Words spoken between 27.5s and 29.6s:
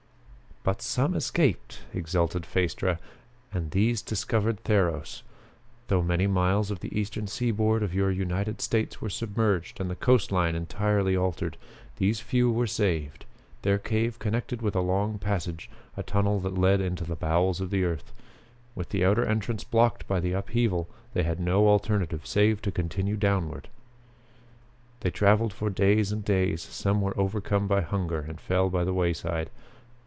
by hunger and fell by the wayside.